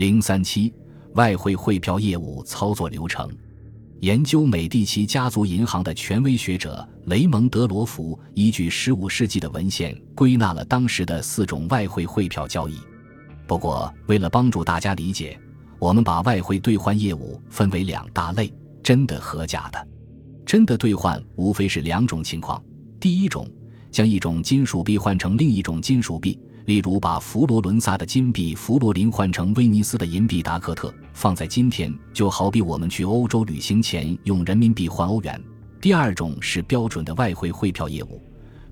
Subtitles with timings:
[0.00, 0.72] 零三七
[1.12, 3.30] 外汇汇票业务操作流程。
[3.98, 12.78] 研究美第奇家族银行的权威学者雷蒙德·罗弗依据15世纪的文献，归纳了当时的四种外汇汇票交易。
[13.46, 15.38] 不过，为了帮助大家理解，
[15.78, 18.50] 我们把外汇兑换业务分为两大类：
[18.82, 19.86] 真的和假的。
[20.46, 22.64] 真的兑换无非是两种情况：
[22.98, 23.46] 第一种，
[23.90, 26.40] 将一种金属币换成另一种金属币。
[26.70, 35.42] 例如，把佛罗伦萨的金币佛罗林换成威尼斯的银币达克特，放在今天，就好比我们去欧洲旅行前用人民币换欧元。
[35.80, 38.22] 第二种是标准的外汇汇票业务，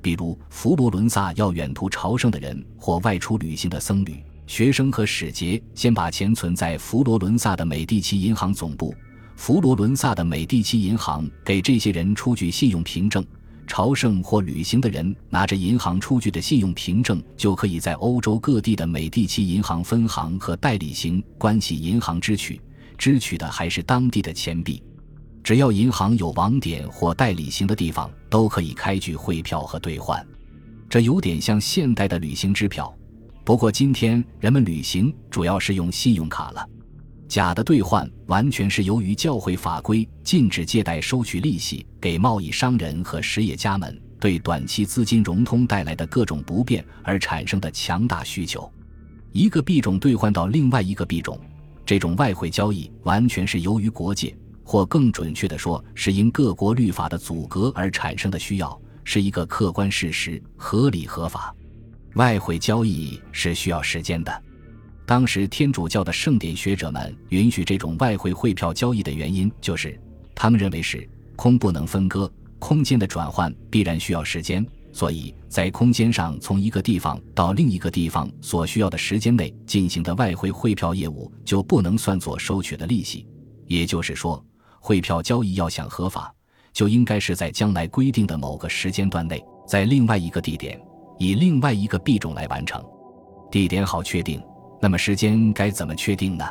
[0.00, 8.94] 比如佛罗伦萨要远途朝圣的人或外出旅行的僧侣、学生和使节，先把钱存在佛罗伦萨的美第奇银行总部，
[9.34, 13.26] 佛罗伦萨的美第奇银行给这些人出具信用凭证。
[13.68, 22.60] 朝圣或旅行的人拿着银行出具的信用凭证，就可以在欧洲各地的美第奇银行分行和代理行关系银行支取，
[22.96, 24.82] 支取的还是当地的钱币。
[25.44, 30.26] 只要银行有网点或代理行的地方，都可以开具汇票和兑换。
[30.88, 32.92] 这有点像现代的旅行支票，
[33.44, 36.66] 不过今天人们旅行主要是用信用卡了。
[37.28, 48.70] 假的兑换完全是由于教会法规禁止借贷收取利息给贸易商人和实业家们对短期资金融通带来的各种不便而产生的强大需求。
[49.30, 51.38] 一个币种兑换到另外一个币种，
[51.84, 54.34] 这种外汇交易完全是由于国界，
[54.64, 61.54] 或更准确的说，是因各国律法的阻隔而产生的需要，是一个客观事实，合理合法。
[62.14, 64.42] 外汇交易是需要时间的。
[65.08, 69.98] 当时天主教的圣典学者们允许这种外汇汇票交易的原因，就是
[70.34, 83.26] 他们认为是空不能分割，空间的转换必然需要时间，所以在空间上从一个地方到另一个地方所需要的时间内进行的外汇汇票业务就不能算作收取的利息。
[83.66, 84.44] 也就是说，
[84.78, 86.30] 汇票交易要想合法，
[86.74, 90.78] 就应该是在将来规定的某个时间段内，在另外一个地点
[91.18, 92.84] 以另外一个币种来完成，
[93.50, 94.38] 地点好确定。
[94.80, 96.44] 那么时间该怎么确定呢？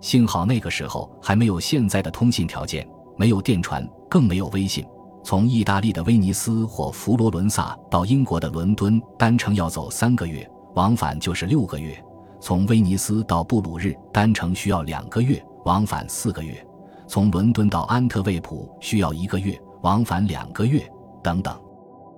[0.00, 2.86] 幸好那个时候还没有现在的通信条件，
[3.16, 4.84] 没有电传，更没有微信。
[5.22, 11.94] 从意大利的威尼斯或佛罗伦萨到英国的伦敦，单程要走三个月，往返就是六个月；
[12.38, 16.56] 从威尼斯到布鲁日，单程需要两个月，往返四个月；
[17.08, 20.86] 从伦敦到安特卫普需要一个月，往返两个月，
[21.22, 21.58] 等等。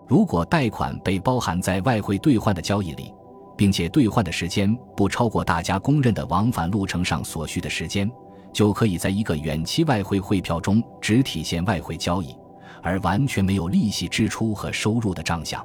[0.08, 3.12] 如果贷款被包含在外汇兑换的交易里。
[3.56, 8.10] 并且兑换的时间不超过大家公认的往返路程上所需的时间，
[8.52, 12.36] 就可以在一个远期外汇汇票中只体现外汇交易，
[12.82, 15.64] 而完全没有利息支出和收入的账项。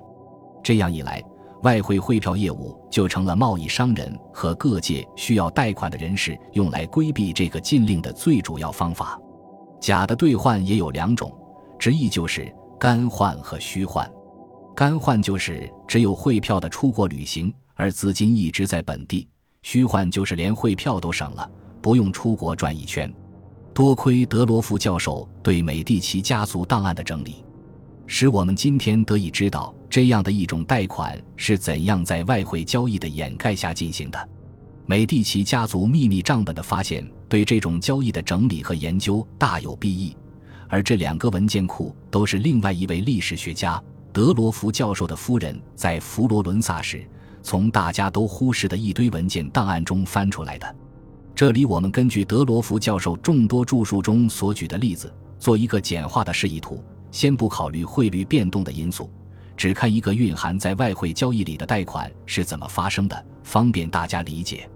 [0.63, 1.23] 这样一来，
[1.63, 9.19] 外汇汇票业务就成了贸易商人和各界需要贷款的人士用来规避这个禁令的最主要方法。
[9.79, 11.31] 假的兑换也有两种，
[11.77, 14.09] 直译就是干换和虚换。
[14.75, 17.53] 干换就是只有汇票的出国旅行。
[17.81, 19.27] 而资金一直在本地，
[19.63, 21.49] 虚幻就是连汇票都省了，
[21.81, 23.11] 不用出国转一圈。
[23.73, 27.43] 多亏德罗夫教授对美第奇家族档案的整理，
[28.05, 34.29] 使我们今天得以知道这样的一种贷款是怎样在外汇交易的掩盖下进行的。
[34.85, 40.15] 美第奇家族秘密账本的发现，对这种交易的整理和研究大有裨益。
[40.69, 43.81] 而这两个文件库都是另外一位历史学家
[44.13, 47.03] 德罗夫教授的夫人在佛罗伦萨时。
[47.41, 50.75] 从大家都忽视的一堆文件档案中翻出来的。
[51.33, 56.83] 这里我们根据德罗福教授众多著述中所举的例子，做一个简化的示意图。
[57.11, 59.09] 先不考虑汇率变动的因素，
[59.57, 64.69] 只看一个蕴含在外汇交易里的贷款是怎么发生的，方便大家理解。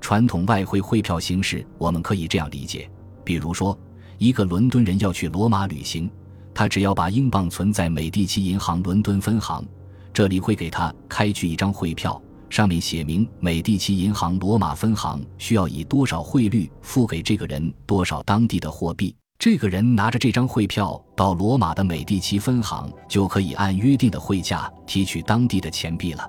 [0.00, 2.88] 传统外汇汇票形式，我们可以这样理解：
[3.24, 3.76] 比如说，
[4.18, 6.08] 一个伦敦人要去罗马旅行，
[6.54, 9.64] 他只要把英镑存在美第奇银行伦敦分行。
[10.12, 19.14] 这里会给他开具一张汇票，上面写明美第奇银行罗马分行需要以多少汇率付给这个人多少当地的货币。
[19.38, 26.28] 这个人拿着这张汇票到罗马的美第奇分行，就可以按约定的汇价提取当地的钱币了。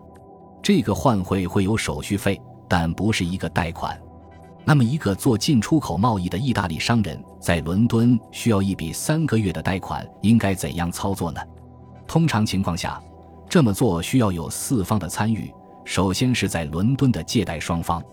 [0.64, 4.00] 这个换汇会有手续费，但不是一个贷款。
[4.66, 11.42] 那么，一个做进出口贸易的意大利商人，在伦敦需要一笔三个月的贷款，应该怎样操作呢？
[12.08, 13.00] 通常情况下。
[13.54, 15.54] 这么做需要有四方的参与。
[15.86, 18.04] 首先是在伦敦的借贷双方，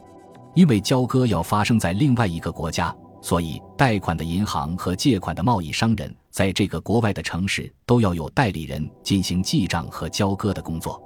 [0.54, 11.02] 因为交割要发生在另外一个国家，所以贷款的银行和借款的贸易商人在这个国外的城市都要有代理人进行记账和交割的工作。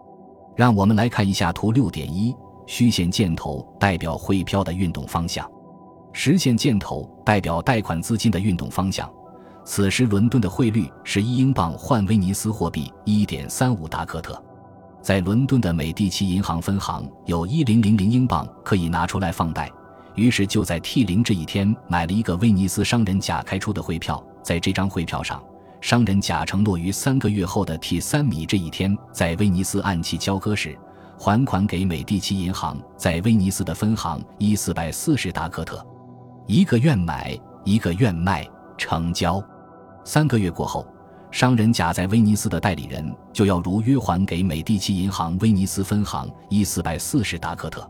[0.56, 2.34] 让我们来看一下图六点一，
[2.66, 5.48] 虚线箭头代表汇票的运动方向，
[6.12, 9.08] 实线箭头代表贷款资金的运动方向。
[9.64, 14.40] 此时伦敦的汇率是一英镑换威尼斯货币一点三五达克特，
[15.00, 19.70] 在伦敦的美第奇银行分行有一零零零英镑可以拿出来放贷，
[20.14, 25.42] 于是就在 T 零这一天买了一个威尼斯商人甲开出的汇票，在这张汇票上，
[25.80, 30.78] 商人甲承诺于三个月后的 T 三米这一天在威尼斯按期交割时
[31.18, 35.82] 还款给美第奇银行在威尼斯的分行一四百四十达克特，
[36.46, 37.34] 一个愿买，
[37.64, 38.46] 一个愿卖，
[38.76, 39.42] 成交。
[40.04, 40.86] 三个月过后，
[41.30, 47.88] 商人甲在威尼斯的代理人就要如约还给美第奇银行威尼斯分行一四百四十达克特。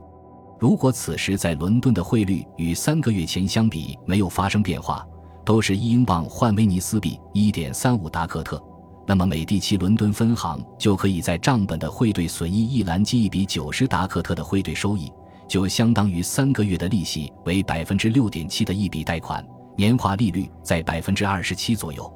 [0.61, 5.05] 如果此时在伦敦的汇率与三个月前相比没有发生变化，
[5.45, 8.63] 都是一英镑换威尼斯币一点三五达克特，
[9.07, 15.13] 那么美第奇伦敦分行就可以在账本的汇兑损益一栏记一笔九十达克特的汇兑收益，
[15.49, 19.45] 就相当于三个月的利息为百分之六点七的一笔贷款。
[19.77, 22.13] 年化利率在百分之二十七左右，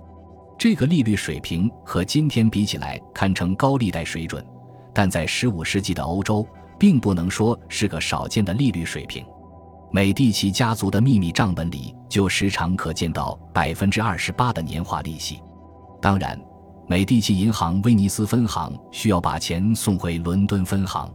[0.57, 4.45] 这个利率水平和今天比起来堪称高利贷水准，
[4.95, 6.47] 但在十五世纪的欧洲，
[6.79, 9.25] 并不能说是个少见的利率水平。
[9.91, 15.41] 美第奇家族的秘密账本里就时常可见到百分之二十八的年化利息。
[16.01, 16.39] 当然，
[16.87, 21.13] 美第奇银行威尼斯分行需要把钱送回伦敦分行，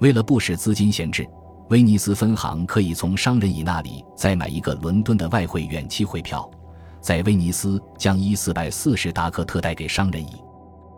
[0.00, 1.26] 为了不使资金闲置。
[1.70, 6.50] 威尼斯分行可以从商人乙那里再买一个伦敦的外汇远期汇票，
[7.00, 10.42] 在威尼斯将一四百四十达克特贷给商人乙，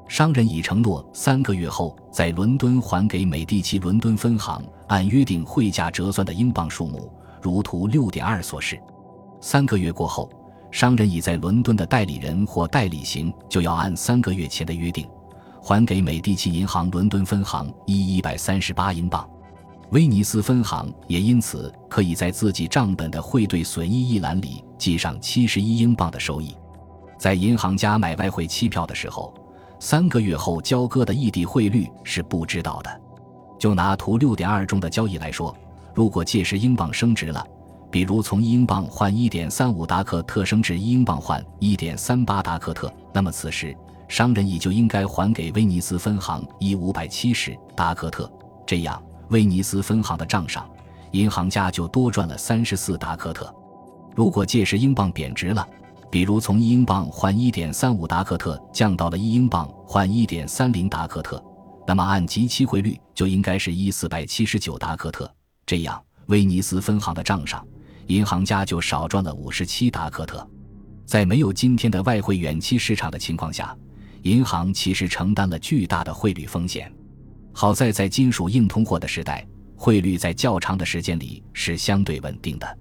[0.08, 8.80] 商人乙承诺三个月后在伦敦还给美第奇伦敦分行按约定汇价折算的英镑数目，如图六点二所示。
[9.42, 10.30] 三个月过后，
[10.70, 15.06] 商人乙在伦敦的代理人或代理行就要按三个月前的约定，
[15.60, 19.28] 还给美第奇银行伦敦分行一一百三十八英镑。
[19.92, 26.56] 威尼斯分行也因此可以在自己账本的汇兑损益一栏里记上七十一英镑的收益。
[27.18, 29.34] 在银行家买外汇期票的时候，
[29.78, 33.00] 三个月后交割的异地汇率是不知道的。
[33.58, 35.54] 就拿图六点二中的交易来说，
[35.94, 37.46] 如果届时英镑升值了，
[37.90, 43.76] 比如从一英镑换一点三五达克特升至一英镑换一点三八达克特，那么此时
[44.08, 48.32] 商人也就应该还给威尼斯分行一五百七十达克特，
[48.66, 49.00] 这样。
[49.32, 50.70] 威尼斯分行的账上，
[51.12, 53.52] 银行家就多赚了三十四达克特。
[54.14, 55.66] 如果届时英镑贬值了，
[56.10, 61.42] 比如从一英镑换一点三五达克特降到了一英镑换一点三零达克特，
[61.86, 65.34] 那么按即期汇率就应该是一四百七十九达克特。
[65.64, 67.66] 这样，威尼斯分行的账上，
[68.08, 70.46] 银行家就少赚了五十七达克特。
[71.06, 73.74] 在没有今天的外汇远期市场的情况下，
[74.24, 76.92] 银行其实承担了巨大的汇率风险。
[77.52, 79.46] 好在在金属硬通货的时代，
[79.76, 82.78] 汇率在较长的时间里是相对稳定的。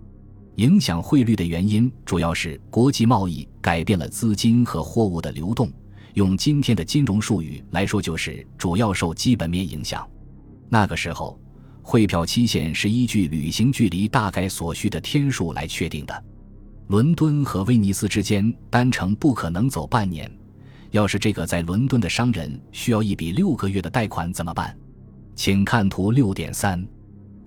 [0.56, 5.72] 影响汇率的原因主要是国际贸易改变了资金和货物的流动。
[6.16, 10.06] 用今天的金融术语来说，就是主要受基本面影响。
[10.68, 11.40] 那个时候，
[11.82, 16.24] 汇票期限是依据旅行距离大概所需的天数来确定的。
[16.88, 20.30] 伦敦和威尼斯之间单程不可能走半年。
[20.92, 24.78] 要是这个在伦敦的商人需要一笔六个月的贷款怎么办？
[25.36, 26.86] 请看图六点三。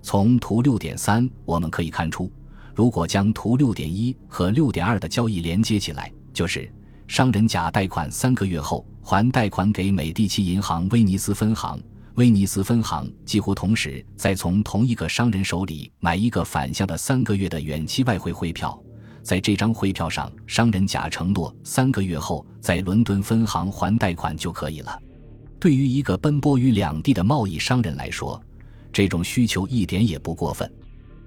[0.01, 2.31] 从图六点三我们可以看出，
[2.75, 6.71] 如果将图六点一和六点二的交易连接起来，就是
[7.07, 11.79] 商人甲贷款三个月后还贷款给美第奇银行威尼斯分行，
[12.15, 18.79] 威尼斯分行几乎同时再从同一个商人手里买一个反向的三个月的远期外汇汇票。
[19.25, 25.01] 在这张汇票上，商人甲承诺三个月后在伦敦分行还贷款就可以了。
[25.59, 28.39] 对于一个奔波于两地的贸易商人来说，
[28.93, 30.71] 这种需求一点也不过分。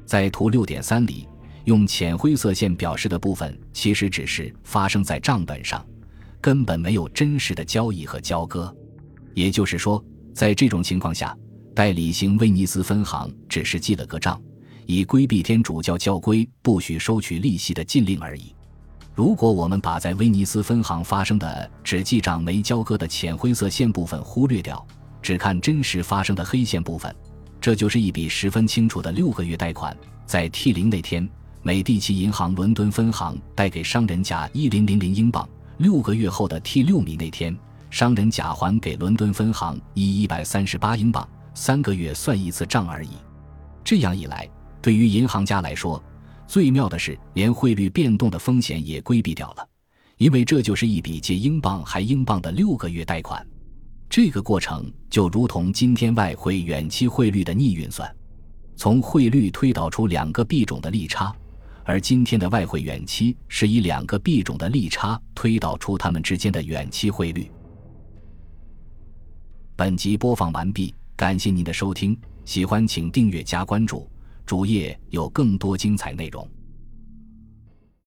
[0.07, 1.27] 在图六点三里，
[1.65, 5.85] 用浅灰色线表示的部分，其实只是发生在账本上，
[6.41, 8.73] 根本没有真实的交易和交割。
[9.35, 10.01] 也就是说，
[10.33, 11.37] 在这种情况下，
[11.75, 14.41] 代理型威尼斯分行只是记了个账。
[14.91, 18.55] 以规避天主教教规不许收取利息的禁令而已。
[19.15, 24.83] 如果我们把在威尼斯分行发生的只记账没交割的浅灰色线部分忽略掉，
[25.21, 27.15] 只看真实发生的黑线部分，
[27.61, 29.95] 这就是一笔十分清楚的六个月贷款。
[30.25, 31.29] 在 T 零那天，
[31.61, 37.55] 美第奇银行伦敦分行贷给商人甲一零零零英镑；六个月后的 T 六米那天，
[37.91, 41.29] 商人甲还给伦敦分行一一百三十八英镑。
[41.53, 43.11] 三个月算一次账而已。
[43.85, 44.49] 这样一来。
[44.81, 46.03] 对于银行家来说，
[46.47, 49.69] 最妙的是连汇率变动的风险也规避掉了，
[50.17, 53.47] 因为这就是一笔借英镑还英镑的六个月贷款。
[54.09, 58.11] 这个过程就如同今天外汇远期汇率的逆运算。
[58.75, 61.35] 从汇率推导出两个币种的利差，
[61.85, 67.51] 而今天的外汇远期是以两个币种的利差推导出它们之间的远期汇率。
[69.75, 74.09] 本集播放完毕，感谢您的收听，喜欢请订阅加关注，
[74.49, 76.49] 主页有更多精彩内容。